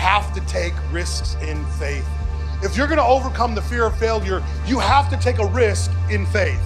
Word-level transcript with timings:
have 0.00 0.32
to 0.32 0.40
take 0.46 0.72
risks 0.90 1.36
in 1.42 1.62
faith. 1.72 2.08
If 2.62 2.74
you're 2.74 2.86
going 2.86 2.98
to 2.98 3.04
overcome 3.04 3.54
the 3.54 3.60
fear 3.60 3.84
of 3.84 3.98
failure, 3.98 4.42
you 4.66 4.78
have 4.78 5.10
to 5.10 5.16
take 5.18 5.38
a 5.38 5.46
risk 5.46 5.90
in 6.10 6.24
faith. 6.24 6.62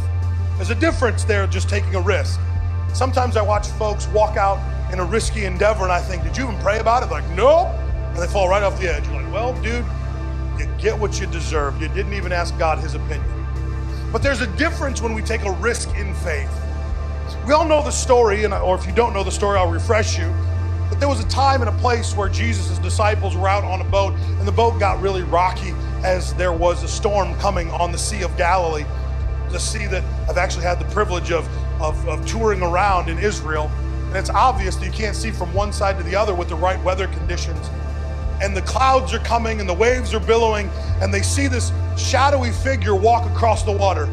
There's 0.54 0.70
a 0.70 0.76
difference 0.76 1.24
there 1.24 1.44
just 1.48 1.68
taking 1.68 1.96
a 1.96 2.00
risk. 2.00 2.38
Sometimes 2.92 3.36
I 3.36 3.42
watch 3.42 3.66
folks 3.70 4.06
walk 4.08 4.36
out 4.36 4.60
in 4.92 5.00
a 5.00 5.04
risky 5.04 5.46
endeavor 5.46 5.82
and 5.82 5.90
I 5.90 6.00
think, 6.00 6.22
did 6.22 6.36
you 6.36 6.44
even 6.44 6.60
pray 6.60 6.78
about 6.78 7.02
it? 7.02 7.10
Like, 7.10 7.28
nope. 7.30 7.66
And 7.66 8.18
they 8.18 8.28
fall 8.28 8.48
right 8.48 8.62
off 8.62 8.80
the 8.80 8.86
edge. 8.86 9.04
You're 9.08 9.20
like, 9.20 9.32
well, 9.32 9.52
dude, 9.62 9.84
you 10.56 10.72
get 10.78 10.96
what 10.96 11.18
you 11.20 11.26
deserve. 11.26 11.82
You 11.82 11.88
didn't 11.88 12.14
even 12.14 12.30
ask 12.30 12.56
God 12.56 12.78
his 12.78 12.94
opinion. 12.94 13.28
But 14.12 14.22
there's 14.22 14.42
a 14.42 14.56
difference 14.56 15.02
when 15.02 15.12
we 15.12 15.22
take 15.22 15.44
a 15.44 15.50
risk 15.54 15.88
in 15.96 16.14
faith. 16.14 16.52
We 17.44 17.52
all 17.52 17.66
know 17.66 17.82
the 17.82 17.90
story, 17.90 18.44
and 18.44 18.54
or 18.54 18.76
if 18.76 18.86
you 18.86 18.92
don't 18.92 19.12
know 19.12 19.24
the 19.24 19.32
story, 19.32 19.58
I'll 19.58 19.72
refresh 19.72 20.16
you. 20.16 20.32
But 20.88 21.00
there 21.00 21.08
was 21.08 21.20
a 21.20 21.28
time 21.28 21.60
and 21.60 21.68
a 21.68 21.78
place 21.80 22.14
where 22.14 22.28
Jesus' 22.28 22.78
disciples 22.78 23.36
were 23.36 23.48
out 23.48 23.64
on 23.64 23.80
a 23.80 23.84
boat, 23.84 24.14
and 24.38 24.46
the 24.46 24.52
boat 24.52 24.78
got 24.78 25.00
really 25.00 25.22
rocky 25.22 25.72
as 26.04 26.34
there 26.34 26.52
was 26.52 26.82
a 26.82 26.88
storm 26.88 27.34
coming 27.38 27.70
on 27.70 27.90
the 27.90 27.98
Sea 27.98 28.22
of 28.22 28.36
Galilee. 28.36 28.84
The 29.50 29.58
sea 29.58 29.86
that 29.86 30.04
I've 30.28 30.36
actually 30.36 30.64
had 30.64 30.78
the 30.78 30.92
privilege 30.92 31.30
of, 31.30 31.48
of, 31.80 32.06
of 32.08 32.24
touring 32.26 32.62
around 32.62 33.08
in 33.08 33.18
Israel. 33.18 33.70
And 34.08 34.16
it's 34.16 34.30
obvious 34.30 34.76
that 34.76 34.84
you 34.84 34.92
can't 34.92 35.16
see 35.16 35.30
from 35.30 35.52
one 35.54 35.72
side 35.72 35.96
to 35.98 36.04
the 36.04 36.14
other 36.14 36.34
with 36.34 36.48
the 36.48 36.54
right 36.54 36.82
weather 36.84 37.06
conditions. 37.08 37.70
And 38.40 38.56
the 38.56 38.62
clouds 38.62 39.14
are 39.14 39.20
coming 39.20 39.60
and 39.60 39.68
the 39.68 39.74
waves 39.74 40.12
are 40.12 40.20
billowing, 40.20 40.68
and 41.00 41.12
they 41.12 41.22
see 41.22 41.46
this 41.46 41.72
shadowy 41.96 42.50
figure 42.50 42.94
walk 42.94 43.30
across 43.30 43.62
the 43.62 43.72
water. 43.72 44.04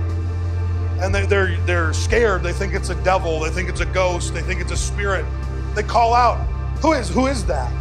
And 1.01 1.13
they, 1.13 1.25
they're, 1.25 1.57
they're 1.65 1.93
scared. 1.93 2.43
They 2.43 2.53
think 2.53 2.73
it's 2.73 2.89
a 2.89 3.03
devil. 3.03 3.39
They 3.39 3.49
think 3.49 3.69
it's 3.69 3.81
a 3.81 3.85
ghost. 3.85 4.33
They 4.33 4.41
think 4.41 4.61
it's 4.61 4.71
a 4.71 4.77
spirit. 4.77 5.25
They 5.73 5.83
call 5.83 6.13
out, 6.13 6.47
Who 6.81 6.93
is, 6.93 7.09
who 7.09 7.27
is 7.27 7.45
that? 7.45 7.71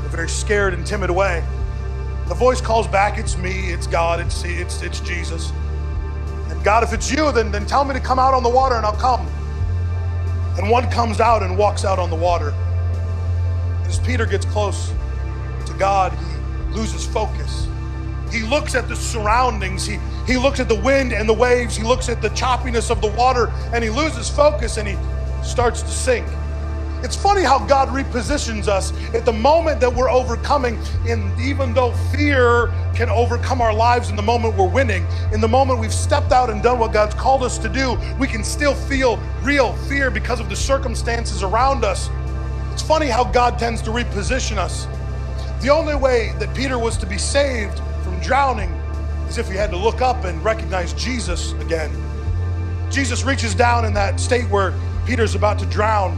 In 0.00 0.06
a 0.06 0.08
very 0.08 0.28
scared 0.28 0.72
and 0.72 0.86
timid 0.86 1.10
way. 1.10 1.44
The 2.28 2.34
voice 2.34 2.60
calls 2.60 2.88
back, 2.88 3.18
It's 3.18 3.36
me, 3.36 3.70
it's 3.70 3.86
God, 3.86 4.20
it's, 4.20 4.42
it's, 4.44 4.80
it's 4.80 5.00
Jesus. 5.00 5.52
And 6.48 6.64
God, 6.64 6.82
if 6.82 6.94
it's 6.94 7.10
you, 7.10 7.30
then, 7.32 7.52
then 7.52 7.66
tell 7.66 7.84
me 7.84 7.92
to 7.92 8.00
come 8.00 8.18
out 8.18 8.32
on 8.32 8.42
the 8.42 8.48
water 8.48 8.74
and 8.74 8.86
I'll 8.86 8.96
come. 8.96 9.26
And 10.58 10.70
one 10.70 10.90
comes 10.90 11.20
out 11.20 11.42
and 11.42 11.58
walks 11.58 11.84
out 11.84 11.98
on 11.98 12.08
the 12.08 12.16
water. 12.16 12.54
As 13.84 13.98
Peter 13.98 14.24
gets 14.24 14.46
close 14.46 14.92
to 15.66 15.74
God, 15.78 16.12
he 16.12 16.74
loses 16.74 17.06
focus. 17.06 17.68
He 18.30 18.42
looks 18.42 18.74
at 18.74 18.88
the 18.88 18.96
surroundings. 18.96 19.84
He, 19.84 19.98
he 20.26 20.38
looks 20.38 20.58
at 20.58 20.68
the 20.68 20.80
wind 20.80 21.12
and 21.12 21.28
the 21.28 21.34
waves. 21.34 21.76
He 21.76 21.82
looks 21.82 22.08
at 22.08 22.22
the 22.22 22.30
choppiness 22.30 22.90
of 22.90 23.02
the 23.02 23.08
water 23.08 23.52
and 23.74 23.84
he 23.84 23.90
loses 23.90 24.30
focus 24.30 24.78
and 24.78 24.88
he 24.88 24.96
starts 25.44 25.82
to 25.82 25.90
sink. 25.90 26.26
It's 27.02 27.16
funny 27.16 27.42
how 27.42 27.58
God 27.58 27.88
repositions 27.88 28.68
us 28.68 28.92
at 29.12 29.24
the 29.24 29.32
moment 29.32 29.80
that 29.80 29.92
we're 29.92 30.10
overcoming. 30.10 30.78
And 31.08 31.38
even 31.40 31.74
though 31.74 31.92
fear 32.14 32.72
can 32.94 33.10
overcome 33.10 33.60
our 33.60 33.74
lives 33.74 34.08
in 34.08 34.14
the 34.14 34.22
moment 34.22 34.56
we're 34.56 34.68
winning, 34.68 35.04
in 35.32 35.40
the 35.40 35.48
moment 35.48 35.80
we've 35.80 35.92
stepped 35.92 36.30
out 36.30 36.48
and 36.48 36.62
done 36.62 36.78
what 36.78 36.92
God's 36.92 37.16
called 37.16 37.42
us 37.42 37.58
to 37.58 37.68
do, 37.68 37.98
we 38.20 38.28
can 38.28 38.44
still 38.44 38.74
feel 38.74 39.18
real 39.42 39.72
fear 39.88 40.12
because 40.12 40.38
of 40.38 40.48
the 40.48 40.54
circumstances 40.54 41.42
around 41.42 41.84
us. 41.84 42.08
It's 42.72 42.82
funny 42.82 43.08
how 43.08 43.24
God 43.24 43.58
tends 43.58 43.82
to 43.82 43.90
reposition 43.90 44.56
us. 44.56 44.86
The 45.60 45.70
only 45.70 45.96
way 45.96 46.34
that 46.38 46.54
Peter 46.54 46.78
was 46.78 46.96
to 46.98 47.06
be 47.06 47.18
saved 47.18 47.80
from 48.04 48.18
drowning 48.20 48.70
is 49.28 49.38
if 49.38 49.48
he 49.48 49.56
had 49.56 49.70
to 49.70 49.76
look 49.76 50.00
up 50.00 50.24
and 50.24 50.42
recognize 50.44 50.92
Jesus 50.92 51.52
again. 51.54 51.90
Jesus 52.92 53.24
reaches 53.24 53.56
down 53.56 53.84
in 53.84 53.92
that 53.94 54.20
state 54.20 54.48
where 54.50 54.72
Peter's 55.04 55.34
about 55.34 55.58
to 55.58 55.66
drown 55.66 56.16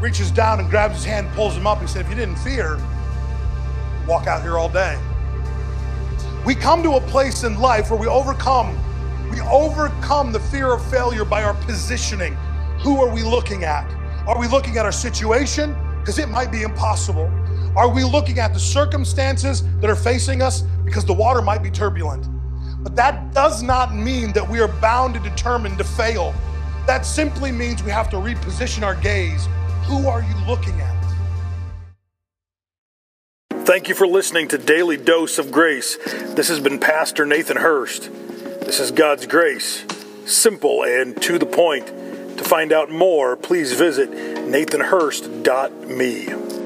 reaches 0.00 0.30
down 0.30 0.60
and 0.60 0.70
grabs 0.70 0.96
his 0.96 1.04
hand, 1.04 1.30
pulls 1.34 1.56
him 1.56 1.66
up. 1.66 1.80
He 1.80 1.86
said, 1.86 2.02
If 2.04 2.08
you 2.08 2.16
didn't 2.16 2.36
fear, 2.36 2.78
walk 4.06 4.26
out 4.26 4.42
here 4.42 4.58
all 4.58 4.68
day. 4.68 4.98
We 6.44 6.54
come 6.54 6.82
to 6.82 6.92
a 6.92 7.00
place 7.02 7.44
in 7.44 7.60
life 7.60 7.90
where 7.90 8.00
we 8.00 8.06
overcome, 8.06 8.76
we 9.30 9.40
overcome 9.42 10.32
the 10.32 10.40
fear 10.40 10.72
of 10.72 10.84
failure 10.90 11.24
by 11.24 11.42
our 11.42 11.54
positioning. 11.54 12.34
Who 12.82 13.00
are 13.02 13.12
we 13.12 13.22
looking 13.22 13.64
at? 13.64 13.88
Are 14.26 14.38
we 14.38 14.48
looking 14.48 14.78
at 14.78 14.86
our 14.86 14.92
situation? 14.92 15.76
Because 16.00 16.18
it 16.18 16.28
might 16.30 16.50
be 16.50 16.62
impossible. 16.62 17.30
Are 17.76 17.88
we 17.88 18.02
looking 18.02 18.38
at 18.38 18.54
the 18.54 18.60
circumstances 18.60 19.62
that 19.80 19.90
are 19.90 19.96
facing 19.96 20.40
us? 20.40 20.62
Because 20.84 21.04
the 21.04 21.12
water 21.12 21.42
might 21.42 21.62
be 21.62 21.70
turbulent. 21.70 22.26
But 22.82 22.96
that 22.96 23.34
does 23.34 23.62
not 23.62 23.94
mean 23.94 24.32
that 24.32 24.48
we 24.48 24.60
are 24.60 24.68
bound 24.68 25.14
and 25.14 25.24
determined 25.24 25.76
to 25.78 25.84
fail. 25.84 26.34
That 26.86 27.04
simply 27.04 27.52
means 27.52 27.82
we 27.82 27.90
have 27.90 28.08
to 28.10 28.16
reposition 28.16 28.82
our 28.82 28.94
gaze 28.94 29.46
who 29.90 30.08
are 30.08 30.22
you 30.22 30.34
looking 30.46 30.80
at? 30.80 30.88
Thank 33.66 33.88
you 33.88 33.96
for 33.96 34.06
listening 34.06 34.46
to 34.48 34.58
Daily 34.58 34.96
Dose 34.96 35.38
of 35.38 35.50
Grace. 35.50 35.96
This 36.34 36.46
has 36.46 36.60
been 36.60 36.78
Pastor 36.78 37.26
Nathan 37.26 37.56
Hurst. 37.56 38.08
This 38.60 38.78
is 38.78 38.92
God's 38.92 39.26
grace, 39.26 39.84
simple 40.26 40.84
and 40.84 41.20
to 41.22 41.38
the 41.38 41.46
point. 41.46 41.88
To 42.38 42.44
find 42.44 42.72
out 42.72 42.88
more, 42.90 43.36
please 43.36 43.72
visit 43.72 44.12
nathanhurst.me. 44.12 46.59